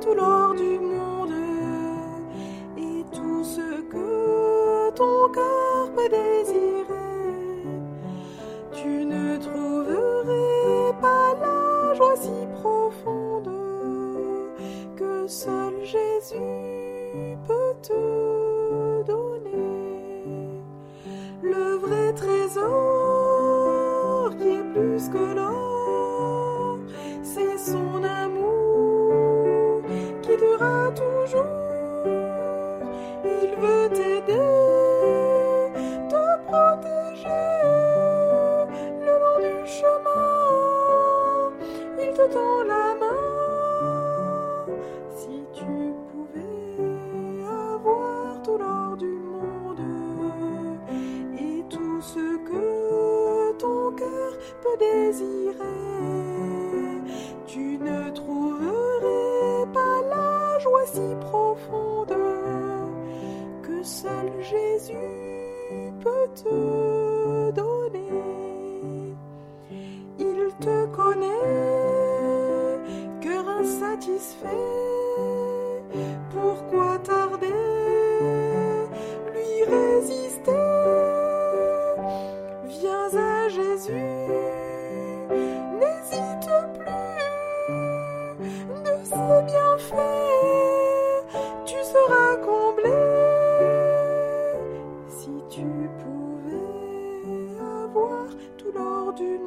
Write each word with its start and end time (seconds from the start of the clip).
tout 0.00 0.14
l'or 0.14 0.54
du 0.54 0.78
monde 0.78 1.32
et 2.76 3.04
tout 3.12 3.44
ce 3.44 3.82
que 3.90 4.90
ton 4.94 5.28
cœur 5.32 5.90
peut 5.94 6.08
désirer. 6.08 6.84
Tu 8.72 9.04
ne 9.04 9.36
trouverais 9.38 10.94
pas 11.00 11.34
la 11.40 11.94
joie 11.94 12.16
si 12.16 12.46
profonde 12.60 13.50
que 14.96 15.26
seul 15.26 15.74
Jésus 15.82 17.36
peut 17.46 17.74
te 17.82 19.02
donner. 19.06 20.62
Le 21.42 21.76
vrai 21.76 22.12
trésor 22.12 22.66
qui 24.38 24.48
est 24.48 24.64
plus 24.72 25.08
que 25.08 25.35
Si 45.16 45.44
tu 45.52 45.92
pouvais 46.08 47.44
avoir 47.44 48.42
tout 48.42 48.56
l'or 48.56 48.96
du 48.96 49.04
monde 49.06 49.80
et 51.38 51.62
tout 51.68 52.00
ce 52.00 52.38
que 52.48 53.52
ton 53.58 53.92
cœur 53.92 54.32
peut 54.62 54.78
désirer, 54.78 55.52
tu 57.46 57.76
ne 57.78 58.10
trouverais 58.12 59.66
pas 59.74 60.00
la 60.08 60.58
joie 60.60 60.86
si 60.86 61.14
profonde 61.20 62.16
que 63.62 63.82
seul 63.82 64.32
Jésus 64.40 65.92
peut 66.02 66.28
te 66.34 67.50
donner. 67.50 67.85
Cœur 73.96 74.14
insatisfait. 74.14 74.48
Pourquoi 76.30 76.98
tarder, 76.98 77.46
lui 79.32 79.64
résister. 79.64 80.52
Viens 82.64 83.10
à 83.14 83.48
Jésus, 83.48 83.92
n'hésite 85.80 86.50
plus. 86.78 87.16
De 88.84 89.04
ses 89.04 89.42
bienfaits, 89.46 89.96
tu 91.64 91.76
seras 91.82 92.36
comblé. 92.36 92.92
Si 95.08 95.30
tu 95.48 95.66
pouvais 96.02 96.60
avoir 97.84 98.26
tout 98.58 98.72
l'or 98.74 99.12
du 99.14 99.38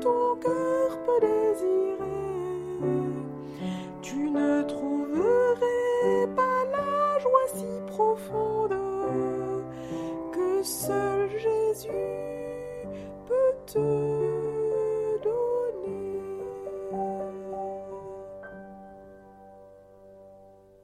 ton 0.00 0.36
cœur 0.36 0.98
peut 1.04 1.20
désirer. 1.20 1.98
Tu 4.02 4.16
ne 4.30 4.62
trouverais 4.62 6.26
pas 6.36 6.64
la 6.72 7.18
joie 7.18 7.48
si 7.54 7.66
profonde 7.86 8.74
que 10.32 10.62
seul 10.62 11.28
Jésus 11.30 11.88
peut 13.26 13.54
te 13.66 14.17